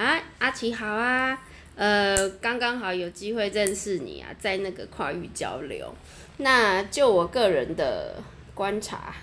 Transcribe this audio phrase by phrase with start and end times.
[0.00, 1.38] 啊，阿奇好啊，
[1.74, 5.94] 呃，刚刚好有机会认识你啊，在那个跨域交流。
[6.38, 8.22] 那就我个人的
[8.54, 9.14] 观察，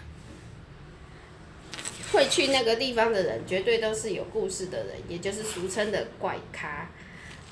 [2.11, 6.87] 会去那个地方的人，绝对都是有故事的人，也就是俗称的怪咖。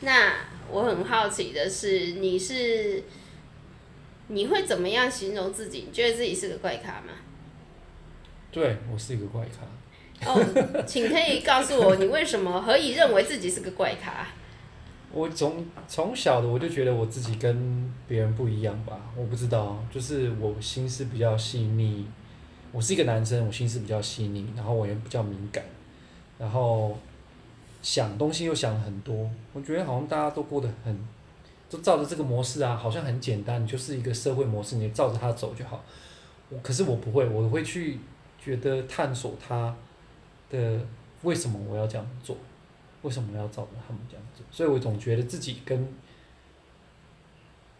[0.01, 0.35] 那
[0.69, 3.03] 我很好奇的是，你是
[4.27, 5.85] 你会怎么样形容自己？
[5.87, 7.13] 你觉得自己是个怪咖吗？
[8.51, 9.65] 对，我是一个怪咖。
[10.23, 14.27] 哦，请可以告诉我，你为什么何以认为自己是个怪咖？
[15.11, 22.05] 我从从小的我就觉得我自己跟别人不一样吧，我不知道，就是我心思比较细腻。
[22.71, 25.63] 我是一个男生，我心思比较细腻，然后我也比较敏感，
[26.37, 26.97] 然后
[27.81, 29.29] 想东西又想很多。
[29.53, 30.99] 我觉得好像大家都过得很，
[31.69, 35.81] 都照着这个模式啊，好像很简单，就是一个社会模式，你照着它走就好。
[36.61, 37.99] 可是我不会，我会去
[38.43, 39.73] 觉得探索它。
[40.49, 40.79] 的
[41.23, 42.37] 为什么我要这样做？
[43.01, 44.43] 为什么要照着他们这样做？
[44.51, 45.87] 所以我总觉得自己跟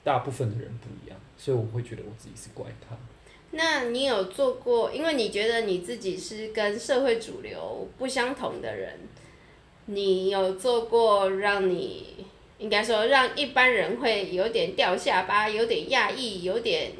[0.03, 2.95] 大部分的人不一样，所以我会觉得我自己是怪咖。
[3.51, 4.91] 那你有做过？
[4.91, 8.99] 因为你觉得你自己是跟社会主流不相同的人，
[9.85, 12.25] 你有做过让你
[12.59, 16.91] 应该说让一般人会有点掉下巴、有点讶异、有点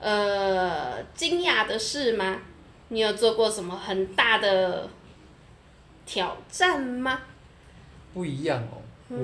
[0.00, 2.42] 呃惊讶的事吗？
[2.88, 4.88] 你有做过什么很大的
[6.04, 7.20] 挑战吗？
[8.14, 9.16] 不一样哦，我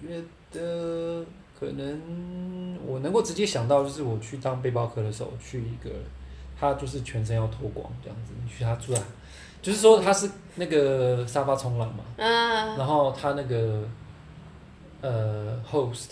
[0.00, 1.26] 觉得
[1.58, 5.90] 可能我能够直接想到，就是我去当背包客的时候，去一个
[6.58, 9.02] 他就是全身要脱光这样子，你去他住啊，
[9.60, 13.82] 就是说他是那个沙发冲浪嘛，然后他那个
[15.00, 16.10] 呃 host，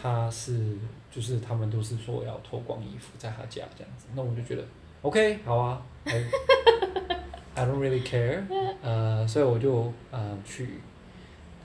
[0.00, 0.78] 他是
[1.10, 4.64] 就是他们都是说要脱光衣服在他家这样子，那我就觉得。
[5.04, 5.82] OK，好啊，
[7.54, 8.42] I don't really care，
[8.80, 10.80] 呃，所以我就呃去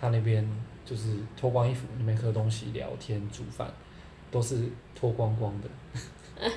[0.01, 0.45] 他那边，
[0.83, 3.71] 就是脱光衣服，那边喝东西、聊天、煮饭，
[4.29, 6.51] 都是脱光光的。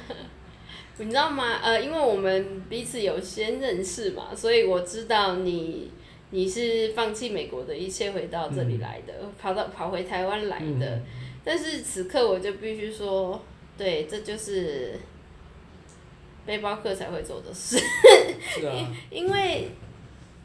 [0.98, 1.60] 你知道吗？
[1.62, 5.88] 呃，因为我们彼此有先认识嘛，所以我知道你
[6.30, 11.00] 你是放弃美国的一切回到这里来的，跑到跑回台湾来的。
[11.44, 13.40] 但是此刻我就必须说，
[13.78, 14.98] 对，这就是。
[16.44, 17.78] 背包客才会做的事，
[19.10, 19.70] 因因为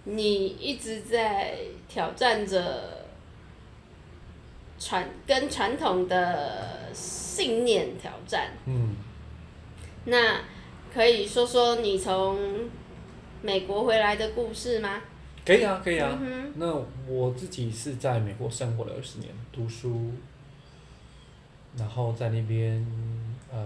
[0.03, 1.57] 你一直在
[1.89, 3.05] 挑战着
[4.77, 8.51] 传跟传统的信念挑战。
[8.65, 8.95] 嗯，
[10.05, 10.41] 那
[10.93, 12.69] 可以说说你从
[13.41, 15.01] 美国回来的故事吗？
[15.43, 16.19] 可以啊，可以啊。
[16.55, 16.73] 那
[17.07, 20.11] 我自己是在美国生活了二十年，读书，
[21.75, 22.85] 然后在那边
[23.51, 23.65] 呃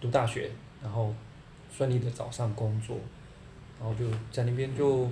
[0.00, 0.50] 读大学，
[0.82, 1.14] 然后。
[1.76, 2.96] 顺利的找上工作，
[3.80, 5.08] 然后就在那边就，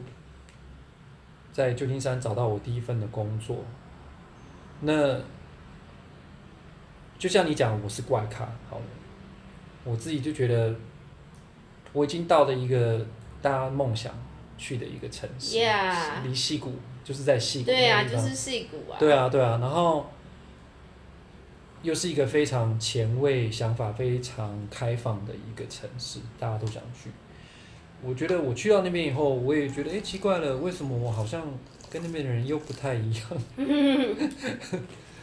[1.53, 3.65] 在旧金山找到我第一份的工作。
[4.81, 5.19] 那，
[7.19, 8.85] 就像你讲，我是怪咖，好了，
[9.85, 10.75] 我自己就觉得，
[11.93, 13.05] 我已经到了一个
[13.41, 14.13] 大家梦想
[14.59, 15.59] 去的一个城市，
[16.23, 18.99] 离戏谷就是在戏谷对啊，就是戏谷啊。
[18.99, 20.07] 对啊，对啊，然后。
[21.83, 27.11] 又是一个非常前卫、想法非常开放的一个城市，大家都想去。
[28.03, 31.43] 我觉得我去到那边以后，我也觉得，哎，奇怪了，为什么我好像
[31.89, 33.23] 跟那边的人又不太一样？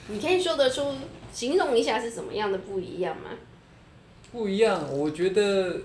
[0.07, 0.95] 你可以说得出，
[1.31, 3.29] 形容一下是什么样的不一样吗？
[4.31, 5.79] 不一样，我觉得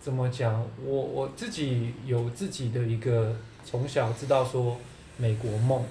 [0.00, 0.68] 怎么讲？
[0.84, 4.76] 我我自己有自己的一个从小知道说
[5.16, 5.84] 美国梦，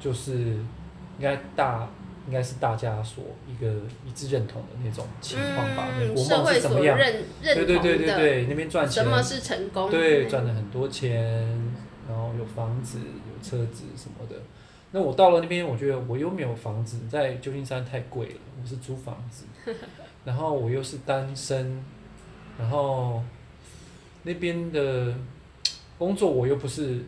[0.00, 0.56] 就是。
[1.18, 1.88] 应该大，
[2.26, 3.66] 应该是大家所一个
[4.04, 5.88] 一致认同的那种情况吧。
[5.98, 6.98] 美国梦是怎么样？
[7.42, 9.04] 对对对对对，那边赚钱。
[9.04, 9.90] 什么是成功？
[9.90, 11.22] 对，赚了很多钱，
[12.08, 14.36] 然后有房子、有车子什么的。
[14.90, 19.44] 那我到了那边，我觉得我又没有房子，在旧金山太贵了，我是租房子。
[20.24, 21.84] 然后我又是单身，
[22.58, 23.22] 然后
[24.22, 25.14] 那边的
[25.98, 27.04] 工作我又不是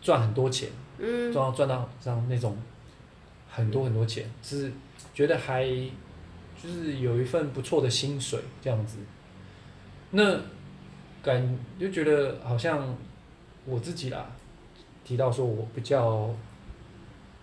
[0.00, 0.68] 赚很多钱，
[0.98, 2.56] 嗯赚到赚到像那种。
[3.48, 4.72] 很多很多钱，是
[5.14, 5.64] 觉得还
[6.62, 8.98] 就是有一份不错的薪水这样子，
[10.10, 10.40] 那
[11.22, 12.96] 感就觉得好像
[13.64, 14.30] 我自己啦，
[15.04, 16.34] 提到说我比较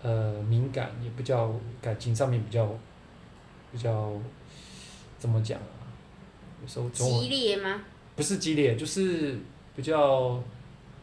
[0.01, 2.67] 呃敏感，也比较感情上面比较
[3.71, 4.13] 比较
[5.17, 5.83] 怎么讲啊？
[6.61, 7.81] 有时候激烈吗？
[8.15, 9.37] 不是激烈，就是
[9.75, 10.41] 比较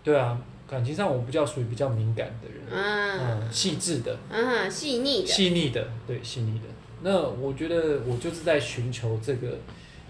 [0.03, 0.41] 对啊。
[0.73, 6.65] 感情上，我比较属于比较敏感的人，嗯，细致的，嗯，细腻的，细腻的，对，细腻的。
[7.03, 9.59] 那我觉得我就是在寻求这个，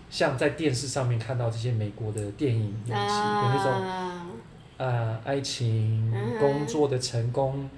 [0.08, 4.36] 像在电视上面看到这些美国的电影演戏的那种，
[4.76, 7.68] 呃爱情、嗯工作的成功、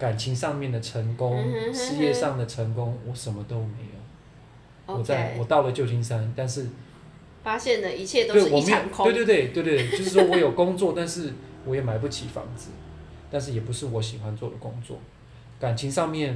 [0.00, 4.96] 感情上面的成功、嗯哼哼事业上的成功，我什么都没有。
[4.96, 6.66] 我在我到了旧金山，但是
[7.44, 9.04] 发现的一切都是一场空。
[9.04, 11.34] 对对对对对，就是说我有工作，但是
[11.68, 12.70] 我也买不起房子，
[13.30, 14.98] 但是也不是我喜欢做的工作。
[15.60, 16.30] 感情上面，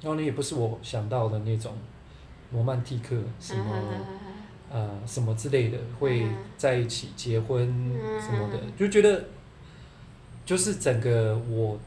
[0.00, 1.72] 然后呢也不是我想到的那种
[2.52, 3.64] 罗曼蒂克什么。
[4.74, 9.22] 呃，什么之类的，会嗯在一起结婚嗯什么的，就觉得
[10.46, 11.78] 就是整个我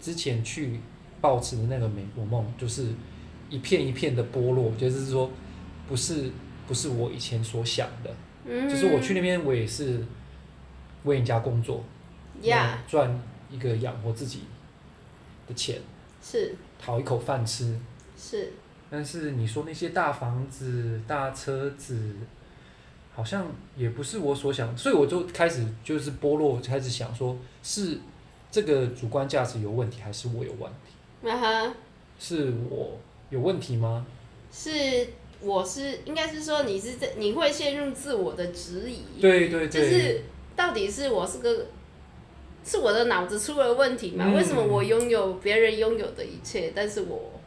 [0.00, 0.80] 之前去
[1.20, 2.88] 抱持的那个美国梦，就是
[3.48, 5.30] 一片一片的剥落，就是说
[5.86, 6.28] 不是
[6.66, 8.12] 不是我以前所想的，
[8.46, 10.04] 嗯就是我去那边我也是
[11.04, 11.82] 为人家工作，
[12.86, 14.42] 赚一个养活自己
[15.46, 15.80] 的钱，
[16.22, 16.54] 是。
[16.80, 17.76] 讨一口饭吃，
[18.16, 18.52] 是，
[18.88, 22.14] 但是你说那些大房子、大车子，
[23.12, 23.46] 好像
[23.76, 27.98] 也不是我所想，所以我就开始就是剥落，开始想说，是
[28.48, 31.28] 这个主观价值有问题，还是我有问题？
[31.28, 31.74] 啊哈，
[32.16, 32.96] 是我
[33.30, 34.06] 有问题吗？
[34.52, 35.08] 是
[35.40, 40.22] 我是应该是说你是在你会陷入自我的质疑，对对对，就是
[40.58, 41.66] 到底是我是个。
[42.64, 44.26] 是我的脑子出了问题吗？
[44.28, 47.40] 嗯为什么我拥有别人拥有的一切，但是我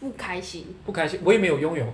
[0.00, 0.74] 不开心？
[0.84, 1.86] 不开心，我也没有拥有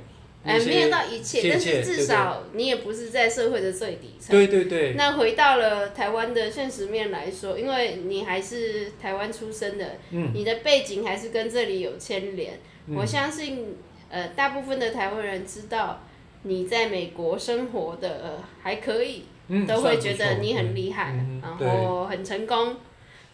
[0.43, 4.35] 哎、没有到一切，但是至少你也不是在社会的最底层。
[4.35, 12.59] 对对对，那回到了台湾的现实面来说，因为你还是台湾出生的，嗯你的背景还是跟这里有牵连。
[12.87, 13.77] 嗯我相信，
[14.09, 16.01] 呃，大部分的台湾人知道
[16.43, 22.77] 你在美国生活的、呃还可以，嗯都会觉得你很厉害，嗯然后很成功，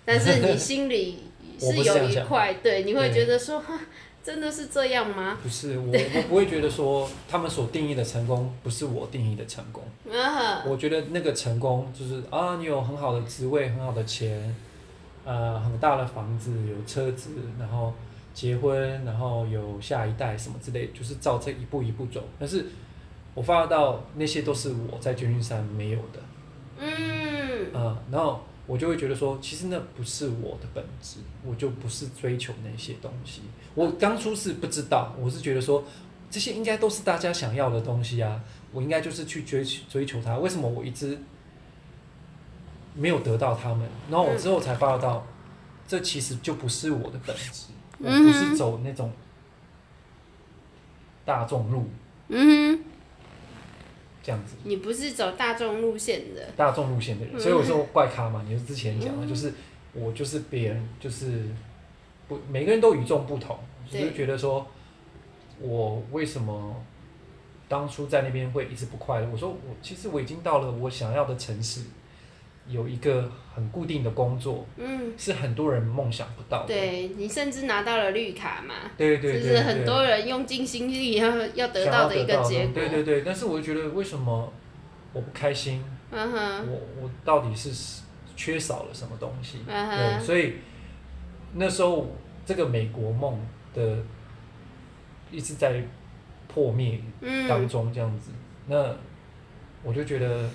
[0.04, 1.24] 但是你心里
[1.60, 3.62] 是有一块，对，你会觉得说，
[4.24, 5.38] 真的是这样吗？
[5.44, 9.84] 不是我，我不会觉得说他们所定义的成功不是我定义的成功。
[10.10, 14.54] 啊，我觉得那个成功就是啊，你有很好的职位，很好的钱，
[15.24, 17.92] 呃，很大的房子，有车子，然后
[18.34, 22.22] 结婚，然后有下一代什么之类，就是照这一步一步走。
[22.38, 22.66] 但是
[23.36, 26.20] 我发觉到那些都是我在军训山没有的，
[26.78, 33.42] 嗯，嗯，然后我就会觉得说，其实那不是我的本质，我就不是追求那些东西。
[33.74, 35.84] 我当初是不知道，我是觉得说，
[36.30, 38.40] 这些应该都是大家想要的东西啊，
[38.72, 40.38] 我应该就是去追求追求它。
[40.38, 41.18] 为什么我一直
[42.94, 43.86] 没有得到他们？
[44.10, 45.26] 然后我之后才发觉到，
[45.86, 47.66] 这其实就不是我的本质，
[47.98, 49.12] 我不是走那种
[51.26, 51.88] 大众路
[52.28, 52.84] 嗯哼，
[54.26, 54.56] 这样子。
[54.64, 59.52] 你不是走大众路线的，大众路线的人，嗯所以我说怪咖嘛，你是之前讲的，就是
[59.92, 61.44] 我就是别人，就是
[62.26, 63.56] 不每个人都与众不同，
[63.88, 64.66] 就是觉得说，
[65.60, 66.74] 我为什么
[67.68, 69.28] 当初在那边会一直不快乐？
[69.30, 71.82] 我说我其实我已经到了我想要的城市，
[72.68, 76.66] 有一个很固定的工作，嗯，是很多人梦想不到的。
[76.66, 82.74] 对你甚至拿到了绿卡嘛，对对对对，这是很多人用尽心力要要得到的一个结果。
[82.74, 84.52] 对对对，但是我就觉得为什么
[85.12, 85.84] 我不开心？
[86.10, 88.02] 嗯哼，我我到底是
[88.36, 89.58] 缺少了什么东西？
[89.66, 90.54] 嗯对，哼，所以
[91.54, 92.06] 那时候
[92.44, 93.38] 这个美国梦
[93.74, 93.98] 的
[95.30, 95.82] 一直在
[96.48, 97.00] 破灭
[97.48, 98.30] 当嗯，中这样子，
[98.66, 98.94] 那
[99.82, 100.48] 我就觉得，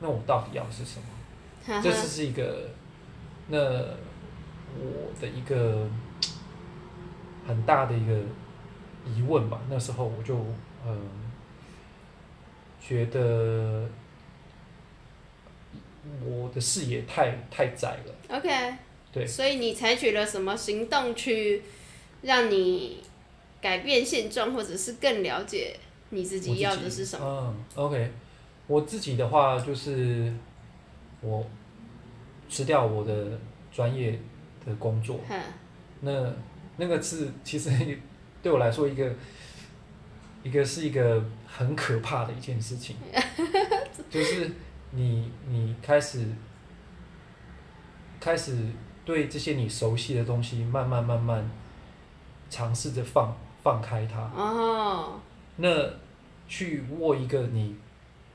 [0.00, 1.06] 那我到底要是什么？
[1.82, 2.68] 这是是一个，
[3.48, 5.88] 那我的一个
[7.46, 8.14] 很大的一个
[9.04, 9.60] 疑问吧。
[9.68, 10.36] 那时候我就
[10.86, 11.10] 嗯、
[12.80, 13.88] 觉得
[16.24, 18.36] 我的视野太太窄了。
[18.36, 18.74] OK，
[19.12, 21.62] 对所以你采取了什么行动去
[22.22, 23.02] 让你
[23.60, 25.76] 改变现状，或者是更了解
[26.10, 27.26] 你自己己要的是什么？
[27.26, 28.12] 嗯，OK，
[28.68, 30.32] 我自己的话就是
[31.26, 31.44] 我
[32.48, 33.38] 辞掉我的
[33.72, 34.16] 专业
[34.64, 35.36] 的工作，哼，
[36.00, 36.32] 那
[36.76, 37.70] 那个是其实
[38.40, 39.12] 对我来说一个
[40.44, 42.96] 一个是一个很可怕的一件事情，
[44.08, 44.52] 就是
[44.92, 46.24] 你你开始
[48.20, 48.56] 开始
[49.04, 51.50] 对这些你熟悉的东西慢慢慢慢
[52.48, 55.20] 尝试着放放开它，哦，
[55.56, 55.68] 那
[56.46, 57.74] 去握一个你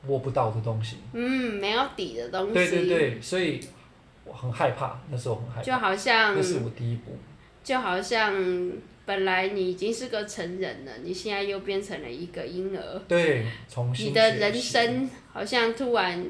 [0.08, 3.60] 握不到的东西，嗯，没有底的东西，对对对，所以
[4.26, 7.12] 我很害怕，那时候很害怕就，好像那是我第一步。
[7.64, 8.34] 就好像
[9.06, 16.26] 本来你已经是个成人了，你现在又变成了一个婴儿，对，重新你的人生好像突然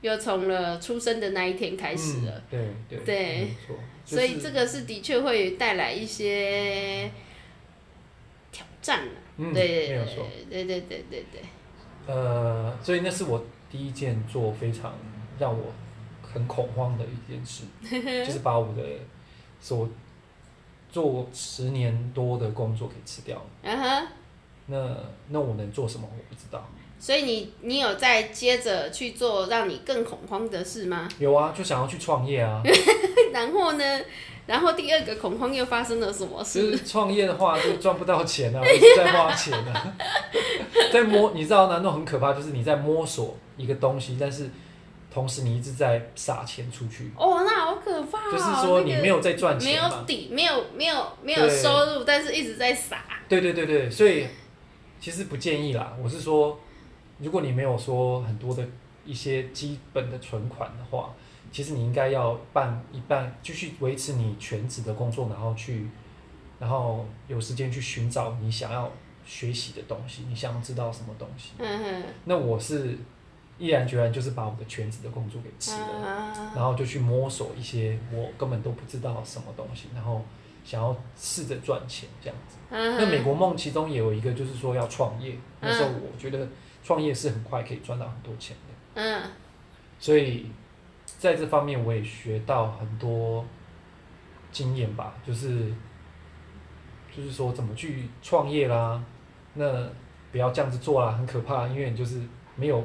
[0.00, 2.42] 又从了出生的那一天开始了。
[2.52, 3.76] 嗯、对对对没错。
[4.04, 7.10] 就是所以这个是的确会带来一些
[8.52, 9.52] 挑战对。
[9.52, 9.88] 对
[10.50, 11.42] 对对对对
[12.06, 14.92] 呃，所以那是我第一件做非常
[15.38, 15.66] 让我
[16.22, 17.64] 很恐慌的一件事，
[18.26, 18.82] 就是把我的
[19.60, 19.88] 所
[20.90, 23.44] 做十年多的工作给辞掉了。
[23.62, 24.06] 嗯哼，
[24.66, 24.96] 那
[25.28, 26.06] 那我能做什么？
[26.10, 26.68] 我不知道。
[26.98, 31.08] 所以你你有再接着去做让你更恐慌的事吗？
[31.18, 32.62] 有啊，就想要去创业啊。
[33.32, 34.00] 然后呢？
[34.44, 36.76] 然后第二个恐慌又发生了什么就事？
[36.76, 39.96] 是创业的话，就赚不到钱啊，一直在花钱啊，
[40.92, 44.50] 在摸，你知道吗那种很可怕，就是你在摸索一个东西，但是
[45.12, 48.32] 同时你一直在撒钱出去，哦，那好可怕、哦！
[48.32, 49.78] 就是说你没有在赚没钱没。
[49.78, 53.04] 有底，没有没有没有收入，但是一直在撒。
[53.28, 54.26] 对对对对，所以
[55.00, 55.94] 其实不建议啦。
[56.02, 56.58] 我是说，
[57.18, 58.66] 如果你没有说很多的
[59.04, 61.14] 一些基本的存款的话，
[61.50, 65.86] 其实你应该要办一半，继续维持你全职的工作，然后去，
[66.58, 68.90] 然后有时间去寻找你想要
[69.24, 71.52] 学习的东西，你想要知道什么东西。
[71.58, 72.96] 嗯，那我是
[73.58, 76.06] 毅然决然就是把我的全职的工作给辞了。
[76.06, 80.24] 啊，然后就去摸索一些我根本都不知道什么东西，然后
[80.64, 82.56] 想要试着赚钱这样子。
[82.70, 86.48] 嗯那美，国梦其中也有一个就是说要创业，那时候我觉得
[86.82, 89.22] 创业是很快可以赚到很多钱的，嗯
[89.98, 90.46] 所以
[91.18, 93.44] 在这方面我也学到很多
[94.50, 95.72] 经验吧，就是
[97.16, 99.02] 就是说怎么去创业啦，
[99.54, 99.88] 那
[100.30, 102.20] 不要这样子做啦，很可怕，因为你就是
[102.56, 102.84] 没有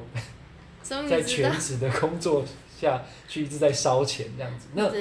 [0.81, 2.43] 在全，职的工作
[2.79, 4.91] 下去一直在烧钱这样子，那。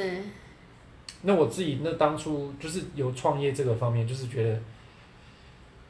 [1.22, 4.60] 那我自己那当初就是有创业这个方面，就是觉得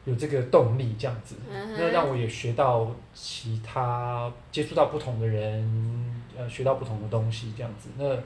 [0.04, 7.90] 有这个动力这样子，嗯那让，我也学到其他接触到不同的人，呃，学到不同的东西这样子。
[7.98, 8.16] 那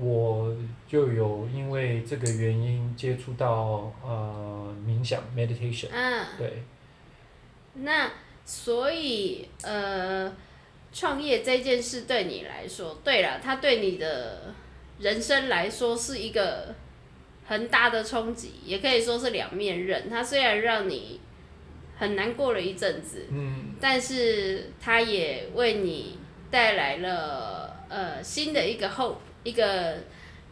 [0.00, 0.54] 我
[0.88, 6.62] 就有因为这个原因接触到呃冥想 meditation，嗯，对，
[7.74, 8.10] 那
[8.44, 10.32] 所以呃，
[10.92, 14.54] 创业这件事对你来说，对了，它对你的
[14.98, 16.74] 人生来说是一个
[17.46, 20.10] 很大的冲击，也可以说是两面刃。
[20.10, 21.20] 它虽然让你
[21.96, 26.18] 很难过了一阵子，嗯，但是它也为你
[26.50, 29.96] 带来了呃新的一个 hope，一个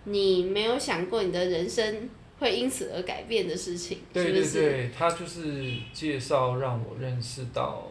[0.05, 2.09] 你没有想过你的人生
[2.39, 4.61] 会因此而改变的事情，对对是不是？
[4.61, 7.91] 对，他就是介绍让我认识到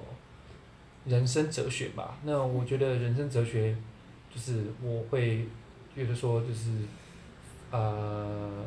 [1.05, 2.17] 人生哲学吧。
[2.24, 3.75] 那我觉得人生哲学
[4.34, 5.46] 就是我会
[5.96, 6.70] 觉得说就是
[7.72, 8.65] 呃，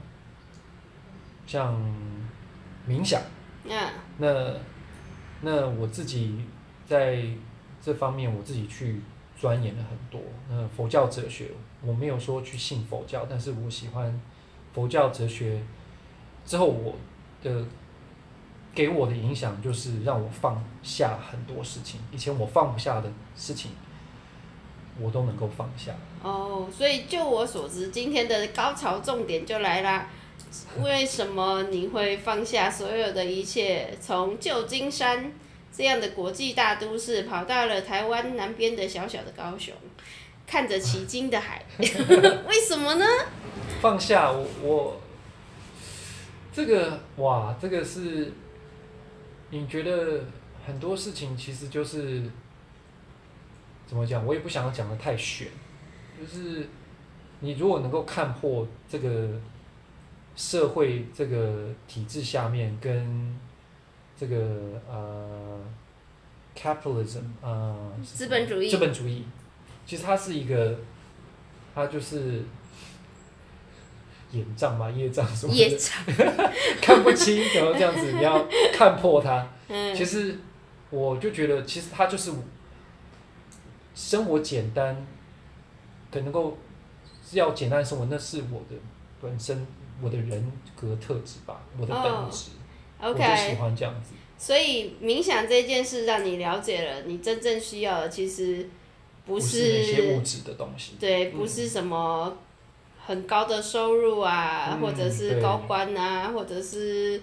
[1.47, 1.75] 像
[2.89, 3.21] 冥想，
[3.69, 3.89] 嗯
[4.19, 4.55] 那
[5.43, 6.39] 那我自己
[6.87, 7.23] 在
[7.83, 9.01] 这方面我自己去
[9.45, 10.19] 钻研了很多。
[10.49, 11.51] 那佛教哲学，
[11.83, 14.19] 我没有说去信佛教，但是我喜欢
[14.73, 15.61] 佛教哲学。
[16.47, 16.95] 之后我
[17.43, 17.63] 的
[18.75, 23.73] 给我的影响就是让我放下很多事情，以前我放不下的事情，
[24.99, 25.95] 我都能够放下。
[26.23, 30.09] 哦，所以就我所知，今天的高潮重点就来啦。
[30.83, 35.31] 为什么你会放下所有的一切，从旧金山
[35.77, 39.75] 这样的国际大都市，跑到了台湾南边的小小的高雄，
[40.47, 41.65] 看着奇经的海？
[41.79, 43.05] 为什么呢？
[43.81, 45.01] 放下我我
[46.53, 48.33] 这个哇，这个是
[49.51, 50.25] 你觉得
[50.65, 52.23] 很多事情其实就是
[53.85, 54.25] 怎么讲？
[54.25, 55.49] 我也不想要讲的太玄，
[56.21, 56.69] 就是
[57.41, 59.29] 你如果能够看破这个
[60.37, 63.37] 社会这个体制下面跟
[64.17, 64.37] 这个
[64.89, 65.59] 呃
[66.57, 68.71] capitalism 呃资本主义。
[68.71, 69.25] 资本主义，
[69.87, 70.79] 其实它是一个，
[71.75, 72.43] 它就是
[74.33, 75.79] 眼障嘛，业障什么的。
[76.81, 79.49] 看不清，然后这样子，你要看破它。
[79.69, 79.95] 嗯。
[79.95, 80.39] 其实
[80.91, 82.31] 我就觉得，其实它就是
[83.95, 85.07] 生活简单，
[86.13, 86.59] 可能够
[87.33, 88.77] 要简单生活，那是我的
[89.21, 89.67] 本身
[90.01, 92.51] 我的人格特质吧，我的本质
[93.01, 94.13] 我就喜哦 OK，欢这样子。
[94.37, 98.69] 所以冥想这件事让你了解了，你真正需要的其实
[99.25, 100.95] 不不是那些物质的东西。
[100.99, 102.37] 对，嗯不是什么
[103.07, 107.21] 很高的收入啊，嗯或者是高官啊，或者是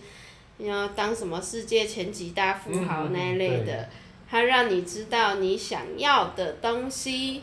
[0.58, 3.90] 要当什么世界前几大富豪那一类对的，
[4.30, 7.42] 它让你知道你想要的东西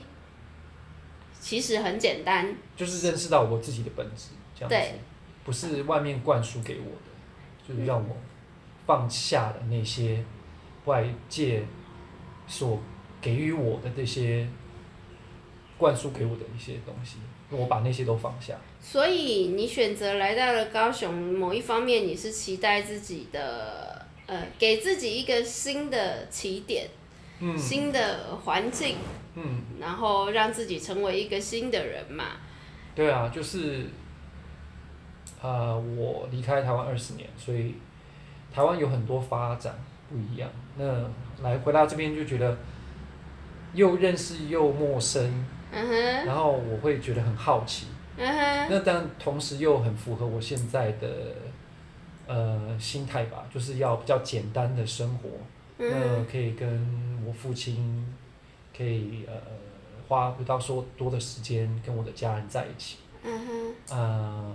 [1.41, 2.57] 其实很简单。
[2.77, 4.99] 就是认识到我自己的本质，这样对子，
[5.45, 7.08] 不是外面灌输给我的，
[7.69, 8.17] 就是让我
[8.87, 10.25] 放下了那些
[10.87, 11.63] 外界
[12.47, 12.81] 所
[13.21, 14.49] 给予我的这些
[15.77, 17.19] 灌输给我的一些东西，
[17.51, 18.55] 我把那些都放下。
[18.81, 26.89] 所以你选择来到了高雄，某一方面你是期待自己的，呃，给自己一个新的起点，
[27.41, 28.97] 嗯新的环境，
[29.35, 32.25] 嗯，然后让自己成为一个新的人嘛。
[32.95, 33.87] 对啊，就是，
[35.41, 37.75] 呃，我离开台湾二十年，所以
[38.53, 39.75] 台湾有很多发展
[40.09, 40.49] 不一样。
[40.77, 41.05] 那
[41.43, 42.57] 来回到这边就觉得
[43.75, 47.87] 又认识又陌生，嗯，然后我会觉得很好奇。
[48.17, 48.27] 嗯，
[48.69, 51.09] 那但同时又很符合我现在的
[52.27, 55.29] 呃心态吧，就是要比较简单的生活，
[55.77, 58.13] 那嗯可以跟我父亲
[58.77, 59.35] 可以呃
[60.09, 62.97] 花不到说多的时间跟我的家人在一起。
[63.23, 63.47] 嗯
[63.87, 64.53] 哼，啊，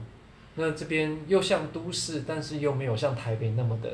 [0.56, 3.90] 那这边又像都市，但是又没有像台北那么的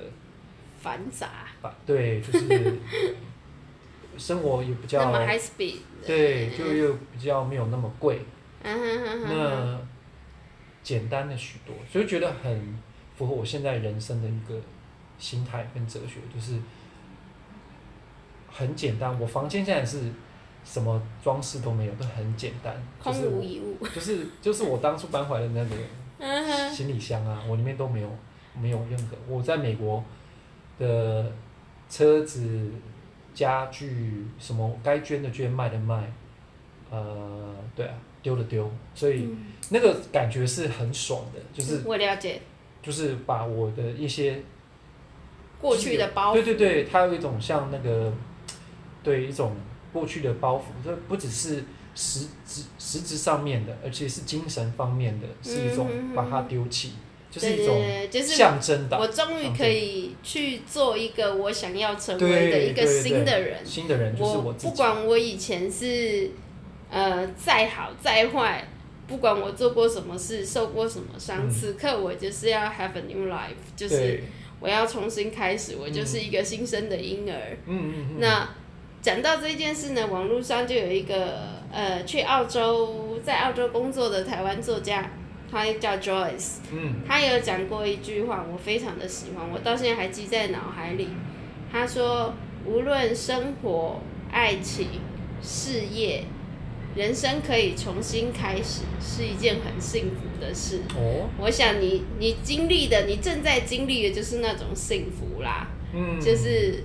[0.82, 1.74] 繁杂，吧？
[1.86, 2.78] 对，就是
[4.18, 5.78] 生活也比较 那么 high speed。
[6.06, 8.20] 对，就又比较没有那么贵，
[8.62, 9.80] 嗯哼哼哼哼，那
[10.84, 12.78] 简单了许多，所以觉得很
[13.18, 14.60] 符合我现在人生的一个
[15.18, 16.60] 心态跟哲学，就是
[18.52, 19.18] 很简单。
[19.18, 20.12] 我房间现在是
[20.66, 23.78] 什么装饰都没有，都很简单，就空是我无一物。
[23.96, 25.76] 就是就是我当初搬回来的那个。
[26.72, 28.10] 行李箱啊，我里面都没有
[28.60, 29.18] 没有任何。
[29.28, 30.04] 我在美国
[30.78, 31.32] 的
[31.90, 32.70] 车子、
[33.34, 36.12] 家具什么该捐的捐，卖的卖，
[36.90, 42.42] 呃，对啊，丢的丢，所以嗯那个感觉是很爽的，就是我了解
[42.82, 44.42] 就是把我的一些
[45.62, 46.34] 过去的包袱。
[46.34, 48.12] 对对对，它有一种像那个，
[49.04, 49.56] 对一种
[49.94, 51.64] 过去的包袱，这不只是
[52.02, 56.94] 实质实质上面的，而且是精神方面的，是一种把它丢弃，
[57.30, 63.58] 就是一种就是象征的我终于可以去做一个我想要成为的一个新的人。
[63.66, 64.70] 新的人就是我自己。
[64.70, 66.32] 不管我以前是
[66.90, 68.66] 呃再好再坏，
[69.06, 74.24] 不管我做过什么事，受过什么伤，嗯此刻我就是要 have a new life，就是，
[74.62, 77.58] 我要重新开始，我就是一个新生的婴儿。
[77.66, 78.16] 嗯嗯嗯。
[78.20, 78.50] 那
[79.02, 85.12] 讲到这件事呢，网络上就有一个呃去澳洲在澳洲工作的台湾作家，
[85.52, 91.08] 他叫 Joyce，嗯他有讲过一句话，我非常的喜欢，我到现在还记在脑海里。
[91.72, 92.34] 他说，
[92.66, 94.88] 无论生活、爱情、
[95.42, 96.24] 事业，
[96.96, 100.82] 人生可以重新开始，是一件很幸福的事。
[100.96, 105.68] 哦，我想你你经历的，你正在经历的就是那种幸福啦。
[105.94, 106.84] 嗯，就是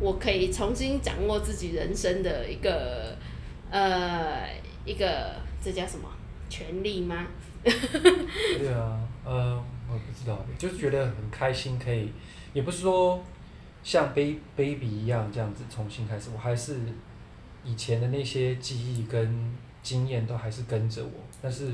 [0.00, 3.18] 我可以重新掌握自己人生的一个
[3.70, 4.48] 呃
[4.84, 6.08] 一个这叫什么
[6.48, 7.26] 权利吗？
[7.62, 12.10] 对啊，呃，我不知道，就是觉得很开心，可以，
[12.52, 13.22] 也不是说
[13.82, 16.78] 像 baby baby 一样这样子重新开始，我还是
[17.64, 19.52] 以前的那些记忆跟
[19.82, 21.72] 经验都还是跟着我，但是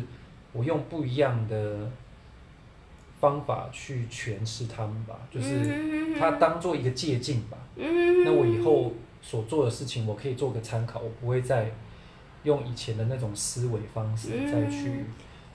[0.52, 1.90] 我用不一样的
[3.20, 7.56] 方法去诠释他们吧，就是嗯它当做一个借鉴吧。
[7.76, 11.70] 嗯那我以后所做的事情，我可以做个参考，我不会再
[12.46, 15.06] 用以前的那种思维方式再去，嗯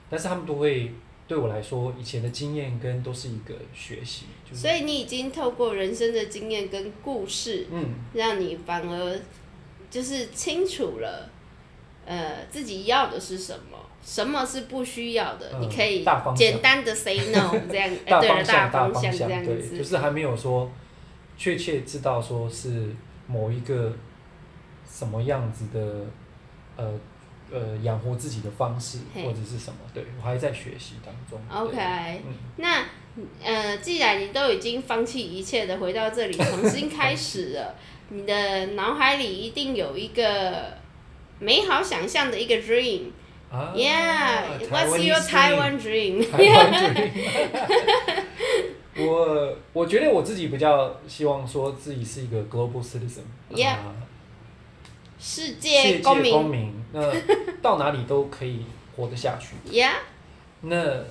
[0.08, 0.92] 但是他们都会
[1.26, 9.20] 对我来说，以前的经验跟都是一个学习，就是所以你已经透过人生的经验跟故事，嗯，让你反而
[9.90, 11.30] 就是清楚了，
[12.04, 20.70] 呃，自己要的是什么，什么是不需要的，嗯你可以大方简单的 say no 这样，对了，方向这样对，子，就是还没有说
[21.38, 22.94] 确切知道说是
[23.26, 23.90] 某一个
[24.86, 26.04] 什么样子的
[26.76, 26.92] 呃
[27.50, 31.38] 呃养活自己的方式嘿或者是什么，对我还在学习当中。
[31.50, 32.84] OK，对嗯那
[33.44, 37.74] 呃，既然你都已经放弃一切的回到这里重新开始了，
[38.08, 40.72] 你的脑海里一定有一个
[41.38, 43.10] 美好想象的一个 dream。
[43.50, 46.24] 啊 Yeah，what's your Taiwan dream？
[46.32, 47.10] 台湾 dream
[48.96, 54.11] 我我觉得我自己比较希望说自己是一个 global citizen，Yeah 啊世
[55.24, 57.00] 世界界公民公民，那
[57.62, 59.54] 到哪里都可以活得下去。
[59.70, 59.92] ，Yeah，
[60.62, 61.04] 那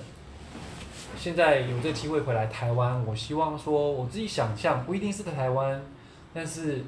[1.18, 5.82] 现在有这个机会回来台湾，我希望说我自己想象不一定是在台湾，
[6.34, 6.84] 但是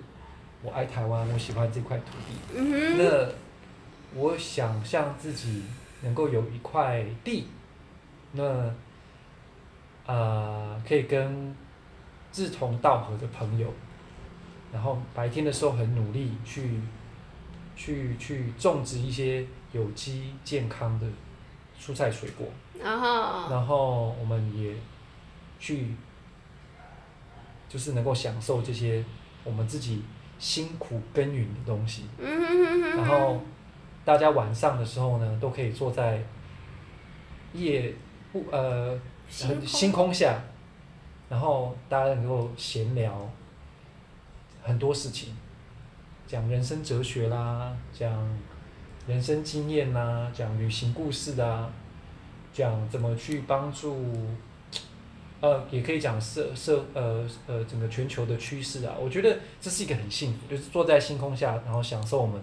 [0.62, 2.60] 我爱台湾，我喜欢这块土地。
[2.98, 3.26] 那
[4.14, 5.62] 我想象自己
[6.02, 7.46] 能够有一块地，
[8.32, 8.70] 那
[10.04, 11.56] 呃可以跟
[12.30, 13.72] 志同道合的朋友，
[14.70, 16.80] 然后白天的时候很努力去
[17.76, 21.06] 去去种植一些有机健康的
[21.78, 22.46] 蔬菜水果，
[22.80, 24.74] 然后，然后我们也
[25.58, 25.88] 去
[27.68, 29.04] 就是能够享受这些
[29.42, 30.02] 我们自己
[30.38, 32.04] 辛苦耕耘的东西。
[32.96, 33.40] 然后
[34.04, 36.22] 大家晚上的时候呢，都可以坐在
[37.52, 37.94] 夜
[38.32, 40.38] 不呃星星空下，
[41.28, 43.28] 然后大家能够闲聊，
[44.62, 45.34] 很多事情，
[46.34, 48.10] 讲人生哲学啦，讲
[49.06, 51.70] 人生经验啦，讲旅行故事啊，
[52.52, 54.04] 讲怎么去帮助，
[55.40, 58.96] 呃，也可以讲社社呃呃整个全球的趋势啊。
[59.00, 62.42] 我觉得这是一个很幸福，就是坐在星空下，然后享受我们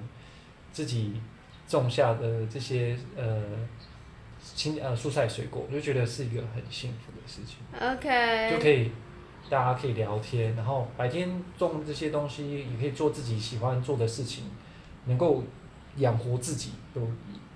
[0.71, 1.19] 自己
[1.67, 3.43] 种下的这些呃
[4.39, 7.57] 青呃蔬菜水果，我就觉得是一个很幸福的事情。
[7.77, 8.89] OK，就可以
[9.51, 14.45] 大家可以聊天，然后白天种这些东西，也可以做自己喜欢做的事情，
[15.07, 15.43] 能够
[15.97, 17.01] 养活自己，有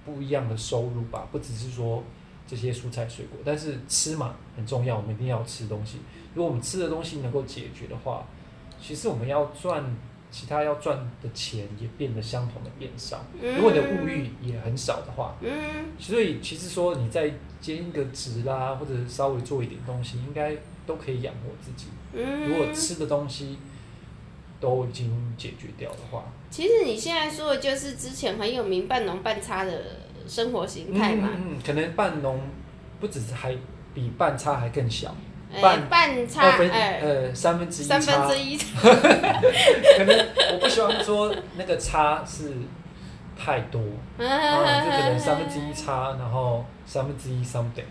[0.04, 2.04] 不一样的收入吧，不只是说
[2.46, 6.00] 这些蔬菜水果，但是吃嘛很重要，我们一定要吃东西。
[6.34, 8.28] 如果我们吃的东西能够解决的话，
[8.78, 9.82] 其实我们要赚
[10.30, 13.24] 其他要赚的钱也变得相同的变少。
[13.42, 17.32] 如果你的物欲也很少的话，嗯，所以其实说你再
[17.62, 20.54] 兼一个职啦，或者稍微做一点东西，应该
[20.86, 21.88] 都可以养活自己。
[22.14, 23.58] 嗯，如果吃的东西
[24.60, 29.72] 都已经解决掉的话，其实你现在说的就是之前很有名半农半差的
[30.28, 32.40] 生活形态嘛，嗯可能半农
[33.00, 33.56] 不只是还
[33.94, 35.14] 比半差还更小，
[35.54, 42.54] 哎、半半差二分哎，呃三分之一三分，之一， 可能我不希望说那个差是
[43.38, 43.82] 太多，
[44.18, 47.84] 嗯啊，就可能三分之一差，然后三分之一 something，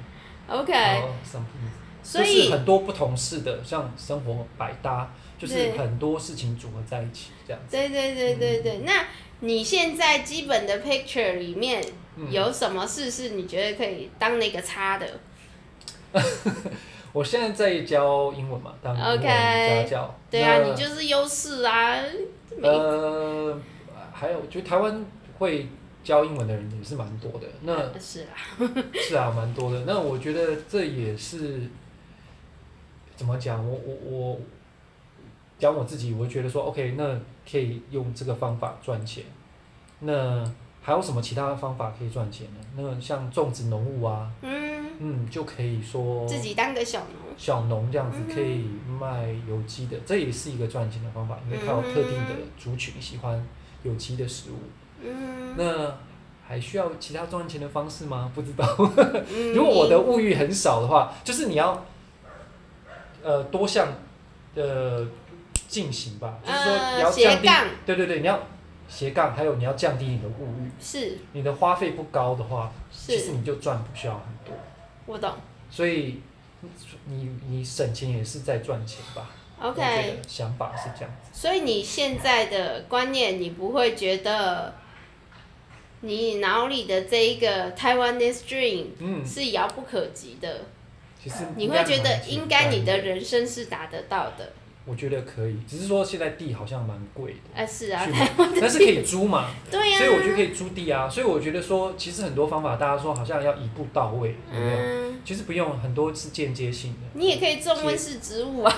[2.04, 7.76] 所就是以很多不同式的，像生活百搭，就是很多事情组合在一起这样子。
[7.76, 9.06] 对对对对对，那
[9.40, 11.84] 你现在基本的 picture 里面
[12.16, 15.06] 嗯有什么事是你觉得可以当那个差的？
[17.12, 20.18] 我现在在教英文嘛，当英文 OK 家教。
[20.30, 21.96] 对啊，你就是优势啊，
[22.60, 23.56] 呃，
[24.12, 25.04] 还有就台湾
[25.38, 25.68] 会
[26.02, 27.46] 教英文的人也是蛮多的。
[27.62, 28.34] 那 是啊，
[28.94, 29.82] 是啊，蛮多的。
[29.86, 31.60] 那我觉得这也是
[33.16, 33.64] 怎么讲？
[33.68, 34.40] 我我我
[35.58, 37.18] 讲我自己，我觉得说 OK，那
[37.50, 39.24] 可以用这个方法赚钱。
[40.00, 40.44] 那
[40.82, 42.60] 还有什么其他的方法可以赚钱呢？
[42.76, 48.66] 那像种植农物啊，嗯，嗯，就可以说自己当个小农，小农这样子嗯可以
[49.00, 53.42] 卖有机的，这也是一个赚钱的方法，因为它有特定的族群喜欢
[53.82, 54.54] 有机的食物。
[55.02, 55.94] 嗯，那
[56.46, 58.30] 还需要其他赚钱的方式吗？
[58.34, 58.66] 不知道。
[59.32, 61.82] 嗯 如果我的物欲很少的话，就是你要，
[63.24, 63.88] 呃，多项
[64.54, 65.06] 的
[65.66, 67.48] 进行吧，就是说呃你要降低，
[67.86, 68.38] 对对对，你要
[68.86, 74.54] 斜杠，还有你要降低你的物欲，是你的花费不高的话，其实是，你就赚不需要很多，
[75.06, 75.34] 我懂
[75.70, 76.20] 所以
[77.06, 79.80] 你你省钱也是在赚钱吧我觉，OK。
[79.82, 81.30] 得想法是这样子。
[81.32, 84.74] 所以你现在的观念，你不会觉得
[86.00, 90.60] 你脑里的这一个 Taiwanese dream 嗯，是遥不可及的，
[91.24, 94.52] 其实你会觉得应该你的人生是达得到的。
[94.84, 97.38] 我觉得可以，只是说现在地好像蛮贵的。
[97.54, 98.06] 哎、是啊，
[98.60, 101.08] 但是可以租嘛， 对呀、所以我觉得可以租地啊。
[101.08, 104.76] 所以我觉得说，其实很多方法，大家说好像要一步到位，有没有？
[104.76, 106.98] 嗯，其实不用，很多是间接性的。
[107.14, 108.76] 你也可以种温室植物啊，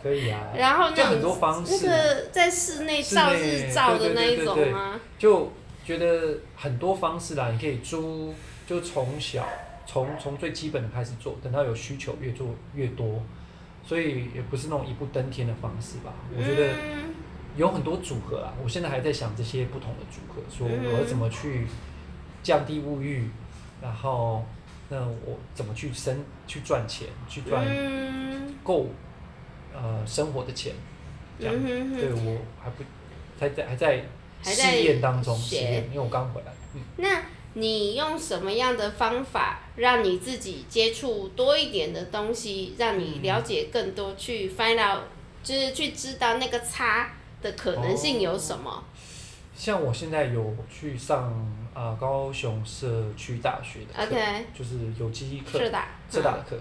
[0.00, 5.50] 可以啊，然后那就很多方式那个在室内照日照的那一种啊，就
[5.84, 8.32] 觉得很多方式啦，你可以租，
[8.68, 9.44] 就从小
[9.86, 13.22] 从从最基本的开始做，等到有需求越做越多。
[13.82, 16.12] 所以也不是那种一步登天的方式吧。
[16.36, 17.14] 我觉得嗯
[17.56, 21.66] 有很多组合啊，我现在还在想这些不同的组合，说嗯我要怎么去
[22.42, 23.28] 降低物欲，
[23.82, 24.44] 然后
[24.90, 28.88] 那我怎么去生去赚钱，去赚嗯够
[29.74, 30.74] 呃生活的钱，
[31.40, 31.54] 这样。
[31.64, 32.84] 对，我还不
[33.40, 34.04] 还在还在
[34.42, 36.52] 还在试验当中学试验，因为我刚回来。
[36.74, 37.22] 嗯，那
[37.54, 45.02] 你用什么样的方法让你自己接触多一点的东西，让你了解更多，去 find out，
[45.42, 48.84] 就是去知道那个差的可能性有什么？
[49.56, 51.24] 像我现在有去上
[51.74, 55.78] 啊、呃高雄社区大学的课 OK 就是有机课，是的，
[56.10, 56.56] 社大的课。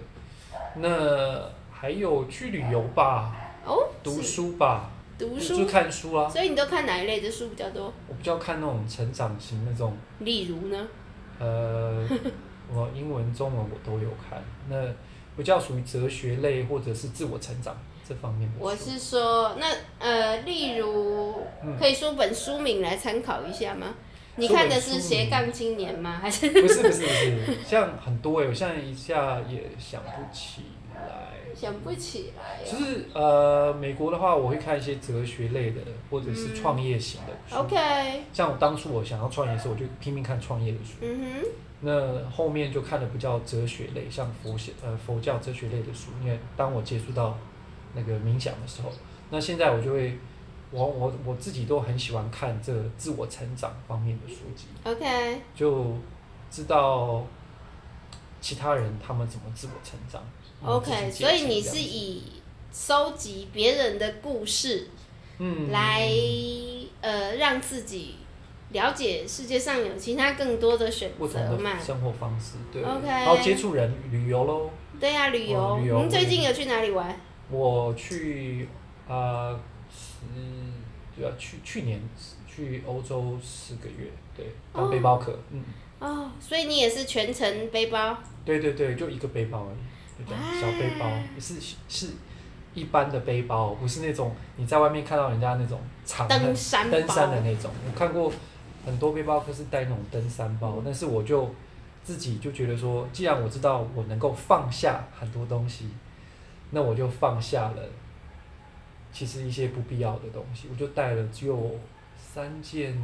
[0.75, 3.34] 那还有去旅游吧，
[3.65, 6.27] 哦，读书吧，就读书，看书啊。
[6.29, 7.93] 所以你都看哪一类的书比较多？
[8.08, 10.88] 我比较看那种成长型那种，例如呢？
[11.38, 12.08] 呃，
[12.73, 14.41] 我英文、中文我都有看。
[14.69, 14.75] 那
[15.38, 17.77] 比较属于哲学类或者是自我成长
[18.08, 18.55] 这方面的。
[18.60, 19.65] 我是说，那
[19.99, 23.88] 呃，例如嗯可以说本书名来参考一下吗？
[24.36, 26.17] 你看的是斜杠青年吗？
[26.21, 30.78] 还是不是不是不是，像很多哎、我现在一下也想不起来。
[31.59, 37.55] 想不起来哦、就是呃，美国的话，我会看一些哲学类的，或者是创业型的书。
[37.57, 40.93] OK，像我当初我想要创业的时候，我就拼命看创业的书。
[41.01, 41.49] 嗯哼
[41.81, 46.11] 那后面就看的比较哲学类，像佛学呃佛教哲学类的书。
[46.21, 47.37] 因为当我接触到
[47.93, 48.91] 那个冥想的时候，
[49.29, 50.17] 那现在我就会
[50.71, 55.95] 我我我自己都很喜欢看这自我成长方面的书籍，OK，就
[56.51, 57.25] 知道
[58.41, 60.21] 其他人他们怎么自我成长。
[60.61, 62.23] 嗯 OK，所以你是以
[62.71, 64.87] 收集别人的故事
[65.37, 66.07] 嗯来、
[67.01, 68.15] 呃让自己
[68.71, 71.83] 了解世界上有其他更多的选择嘛的？
[71.83, 74.69] 生活方式，对 OK 然后接触人旅游喽。
[74.99, 75.57] 对呀、旅游。
[75.57, 77.17] 哦旅游您最近有去哪里玩？
[77.49, 78.67] 我去
[79.07, 79.57] 啊，
[79.89, 80.25] 是
[81.15, 81.99] 对啊，去去年
[82.47, 85.63] 去欧洲四个月，对，当背包客，嗯，
[85.99, 88.17] 哦，所以你也是全程背包。
[88.45, 89.77] 对对对，就一个背包而已，
[90.27, 91.55] 小背包，是
[91.88, 92.08] 是
[92.73, 97.71] 一般的背包，不是那种你在外面看到人家那种长的登山登山的那种。
[97.86, 98.32] 我看过
[98.86, 101.53] 很多背包客是带那种登山包，嗯但是我就
[102.03, 105.89] 自己就觉得说，既然我知道我能够放下很多东西，
[106.71, 107.84] 那我就放下了。
[109.12, 111.75] 其实一些不必要的东西，我就带了只有
[112.15, 112.95] 三件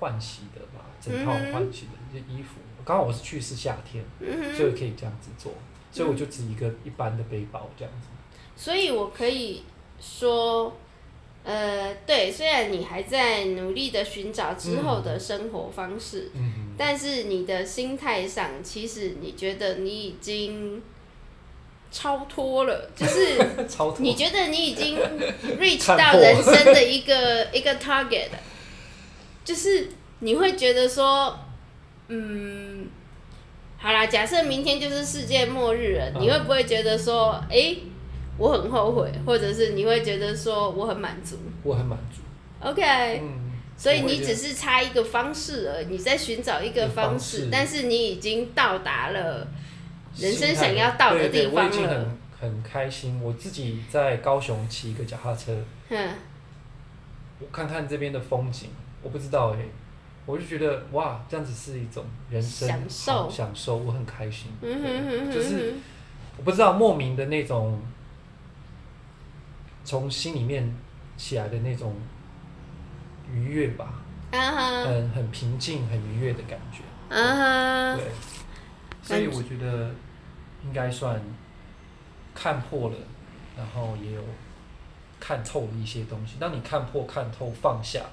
[0.00, 2.54] 换洗的吧，整套换洗的一些衣服。
[2.82, 4.56] 刚好我是去是夏天，嗯。
[4.56, 5.52] 所以可以这样子做，
[5.90, 8.08] 所以我就只一个一般的背包这样子。
[8.56, 9.62] 所以我可以
[10.00, 10.76] 说，
[11.44, 16.74] 呃，对，虽然你还在努力的寻找之后的生活方式，嗯。
[16.76, 20.80] 但是你的心态上，其实你觉得你已经
[21.90, 23.36] 超脱了，就是
[23.98, 24.96] 你觉得你已经
[25.58, 28.28] reach 到人生的一个一个 target，
[29.44, 29.88] 就是
[30.20, 31.36] 你会觉得说，
[32.06, 32.77] 嗯，
[33.80, 37.78] 好啦，假设明天就是世界末日了，嗯你会不会觉得说，诶，
[38.36, 42.22] 我很后悔，或者是你会觉得说我很满足我很满足。
[42.60, 49.46] ？OK，、嗯，所以你只是差一个方式而已，你在寻找一个方方式但是你已经到达了
[50.16, 51.88] 人生想要到的地方我已经了。
[51.88, 53.20] 很很开心。
[53.22, 55.56] 我自己在高雄骑一个脚踏车，
[55.90, 56.14] 嗯，
[57.38, 58.70] 我看看这边的风景，
[59.02, 59.58] 我不知道哎、
[60.28, 64.52] 我就觉得哇，这样子是一种人生享受享受，我很开心。
[64.60, 65.72] 嗯哼哼哼就是
[66.36, 67.80] 我不知道莫名的那种
[69.84, 70.70] 从心里面
[71.16, 71.96] 起来的那种
[73.32, 73.94] 愉悦吧，
[74.30, 76.82] 啊哈，很很平静、很愉悦的感觉。
[77.08, 78.04] 啊哈，对，
[79.02, 79.90] 所以我觉得
[80.62, 81.18] 应该算
[82.34, 82.96] 看破了，
[83.56, 84.22] 然后也有
[85.18, 86.36] 看透了一些东西。
[86.38, 88.04] 当你看破、看透、放下，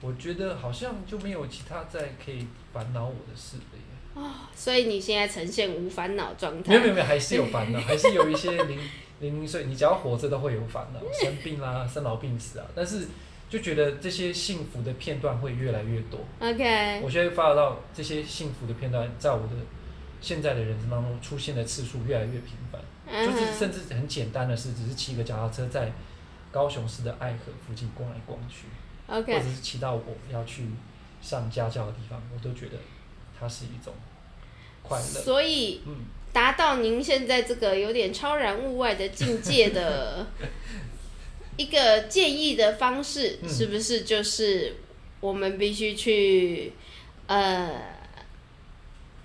[0.00, 4.24] 我觉得好像就没有其他再可以烦恼我的事了耶。
[4.54, 6.70] 所以你现在呈现无烦恼状态。
[6.72, 8.78] 没有没有没有，还是有烦恼， 还是有一些零
[9.20, 12.66] 零零碎，你只要活着都会有烦恼，生病啦、 生老病死啊。
[12.74, 13.06] 但是
[13.48, 16.20] 就觉得这些幸福的片段会越来越多。
[16.40, 19.52] OK，我现在发到这些幸福的片段，在我的
[20.20, 22.80] 现在的人生当中出现的次数越来越频繁，
[23.24, 25.92] 就是甚至很简单的事，只是骑个脚踏车在
[26.50, 28.66] 高雄市的爱河附近逛来逛去，
[29.08, 30.66] 或者是骑到我要去
[31.22, 32.76] 上家教的地方，我都觉得
[33.38, 33.92] 它是一种
[34.82, 35.04] 快乐。
[35.04, 40.26] 所以嗯，达到您现在这个有点超然物外的境界的
[41.56, 43.48] 一个建议的方式，嗯。
[43.48, 44.76] 是不是就是
[45.20, 46.72] 我们必须去
[47.26, 47.70] 呃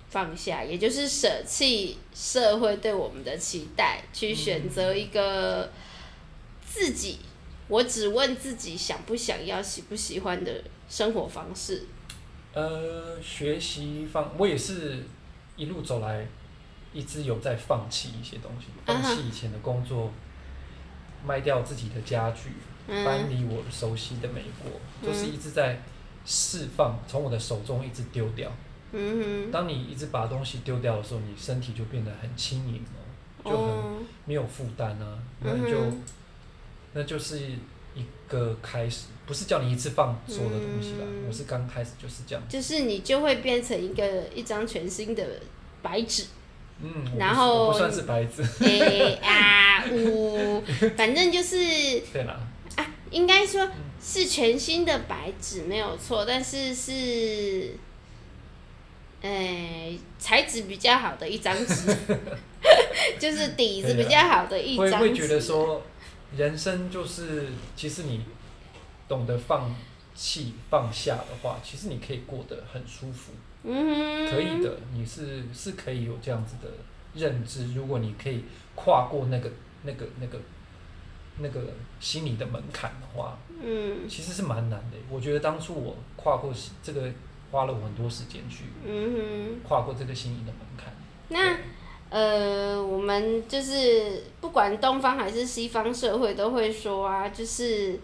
[0.08, 5.70] 放下，也就是舍弃社会对我们的期待，去选择一个
[6.66, 7.18] 自己，
[7.68, 11.84] 我只问自己想不想要、喜不喜欢的生活方式。
[12.52, 15.04] 呃，学习方，我也是
[15.56, 16.26] 一路走来，
[16.92, 20.12] 一直有在放弃一些东西，放弃以前的工作，
[21.26, 22.50] 卖掉自己的家具，
[22.86, 24.70] 搬嗯离我熟悉的美国，
[25.02, 25.80] 嗯就是一直在
[26.24, 28.52] 释放，从我的手中一直丢掉。
[28.92, 32.84] 嗯当你一直把东西丢掉的时候，你身体就变得很轻盈
[33.42, 36.02] 哼，哦，就很哦，没有负担啊，那就、嗯哼
[36.94, 37.38] 那就是
[37.94, 41.24] 一个开始，不是叫你一次放所有的东西啦，嗯。
[41.28, 42.42] 我是刚开始就是这样。
[42.48, 45.24] 就是你就会变成一个一张全新的
[45.82, 46.24] 白纸，
[46.80, 50.62] 嗯，然后不算是白纸，哎、啊 呜，
[50.96, 51.56] 反正就是
[52.12, 52.40] 对啦，
[53.10, 53.68] 应该说
[54.02, 57.72] 是全新的白纸没有错，但是是，
[59.22, 61.94] 诶、材质比较好的一张纸，
[63.18, 64.96] 就是底子比较好的一张纸。
[64.96, 65.82] 会会觉得说，
[66.36, 68.24] 人生就是其实你
[69.08, 69.74] 懂得放
[70.14, 76.68] 弃放下的话，其实你可以过得很舒服，可以的，你是是可以有这样子的
[77.14, 77.74] 认知。
[77.74, 78.44] 如果你可以
[78.74, 79.50] 跨过那个
[79.82, 80.38] 那个那个
[81.38, 81.60] 那个
[82.00, 84.96] 心理的门槛的话，嗯其实是蛮难的。
[85.10, 87.10] 我觉得当初我跨过这个，
[87.50, 90.92] 花了我很多时间去嗯跨过这个心理的门槛。
[91.28, 91.58] 那。
[92.14, 97.98] 呃，我们就是不管东方还是西方社会都会说啊，就是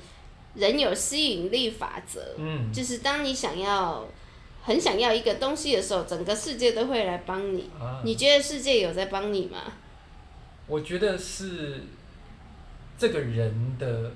[0.54, 4.04] 人有吸引力法则，嗯，就是当你想要
[4.64, 7.70] 很想要一个东西的时候，整个世界都会来帮你。
[7.78, 9.58] 啊，你觉得世界有在帮你吗？
[10.66, 11.80] 我觉得是
[12.98, 14.10] 这个人的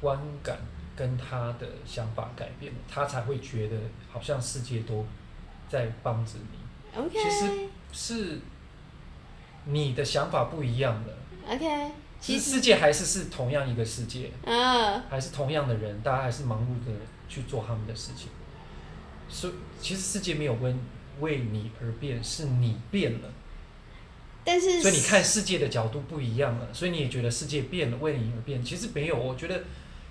[0.00, 0.58] 观感
[0.96, 3.76] 跟他的想法改变了，他才会觉得
[4.12, 5.06] 好像世界都
[5.68, 7.00] 在帮着你。
[7.00, 8.40] OK 其实是
[9.66, 11.14] 你的想法不一样了
[11.48, 16.92] ，OK，其实世界还是是同样一个世界，啊，还是同样的人，大家还是忙碌的
[17.28, 18.28] 去做他们的事情。
[19.28, 20.74] 所以其实世界没有为
[21.20, 23.30] 为你而变，是你变了。
[24.44, 28.62] 但是所以你看世界的角度不一样了，所以你也觉得世界变了，为你而变。
[28.62, 29.64] 其实没有，我觉得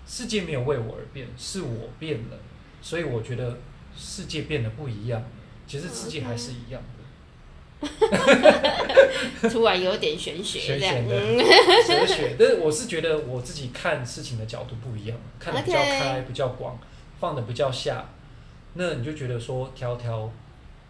[0.08, 2.38] 世界没有为我而变，是我变了。
[2.82, 3.60] 所以我觉得
[3.96, 5.24] 世界变得不一样，
[5.68, 7.03] 其实世界还是一样的。
[9.50, 11.38] 突然有点玄学玄学的嗯。
[11.88, 16.78] 哲学，但是我是觉得我自己看事情的角度不一样，看的比较开、比较广，
[17.20, 18.06] 放的比较下，
[18.74, 20.32] 那你就觉得说条条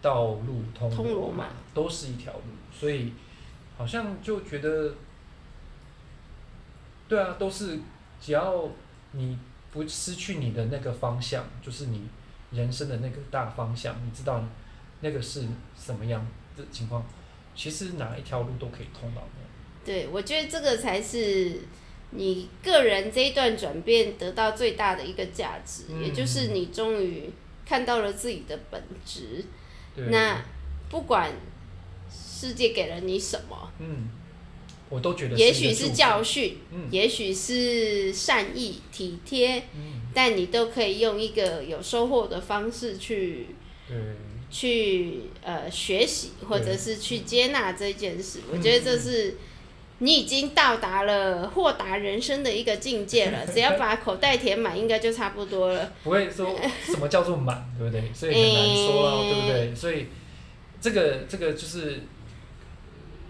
[0.00, 1.50] 道路通通罗马马。
[1.74, 2.40] 都是一条路，
[2.72, 3.12] 所以
[3.76, 4.94] 好像就觉得，
[7.08, 7.80] 对啊，都是
[8.20, 8.68] 只要
[9.12, 9.36] 你
[9.72, 12.02] 不失去你的那个方向，就是你
[12.52, 14.40] 人生的那个大方向，你知道
[15.00, 15.42] 那个是
[15.76, 16.24] 什么样
[16.56, 17.04] 的情况，
[17.54, 19.44] 其实哪一条路都可以通到那。
[19.84, 21.60] 对，我觉得这个才是
[22.10, 26.02] 你个人这一段转变得到最大的一个价值，嗯。
[26.02, 27.30] 也就是你终于
[27.66, 29.44] 看到了自己的本质。
[29.94, 30.06] 对。
[30.06, 30.42] 那
[30.88, 31.32] 不管
[32.10, 34.08] 世界给了你什么，嗯，
[34.88, 36.88] 我都觉得也许是教训，嗯。
[36.90, 43.48] 也许是善意、体贴，嗯，但你都可以用一个有收获的方式去
[43.88, 43.96] 对，
[44.54, 48.38] 去呃学习，或者是去接纳这件事。
[48.52, 49.36] 我嗯觉得这是
[49.98, 53.44] 你已经到达了豁达人生的一个境界了。
[53.52, 55.92] 只要把口袋填满，应该就差不多了。
[56.04, 58.08] 不会说什么叫做满，对不对？
[58.14, 59.74] 所以很难说啊，对不对？
[59.74, 60.06] 所以
[60.80, 62.02] 这个这个就是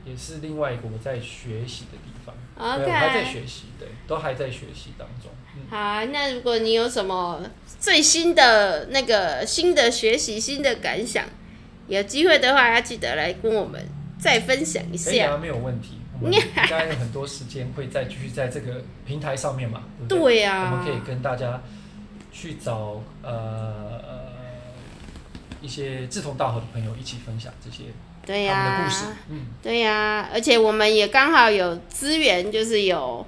[0.05, 2.35] 也是另外一个我在学习的地方。
[2.79, 5.31] 对，我还在学习，对，都还在学习当中。
[5.57, 7.41] 嗯，好啊，那如果你有什么
[7.81, 11.25] 最新的那个新的学习、新的感想，
[11.89, 13.85] 有机会的话，要记得来跟我们
[14.19, 15.37] 再分享一下。
[15.37, 15.99] 没有问题。
[16.21, 20.35] 我们 应该有很多时间会再继续在这个平台上面嘛，对不对？
[20.35, 21.61] 对呀、我们可以跟大家
[22.31, 24.21] 去找呃呃
[25.61, 27.85] 一些志同道合的朋友一起分享这些
[28.27, 28.91] 对呀、
[29.63, 33.27] 对呀、而且我们也刚好有资源，就是有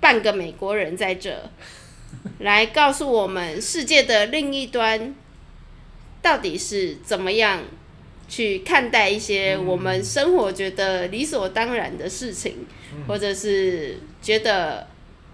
[0.00, 1.50] 半个美国人在这，
[2.40, 5.14] 来告诉我们世界的另一端
[6.22, 7.62] 到底是怎么样
[8.28, 13.04] 去看待一些嗯我们生活觉得理所当然的事情，嗯。
[13.06, 14.88] 或者是觉得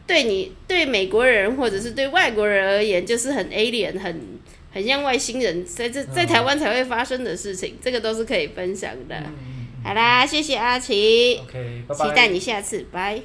[0.06, 4.38] 对你对美国人或者是对外国人而言就是很 alien 很。
[4.72, 9.16] 很像外星人在这在嗯台湾才会发生的事情，这个都是可以分享的。
[9.84, 11.40] 好啦，谢谢阿奇。
[11.94, 13.20] 期待你下次，拜。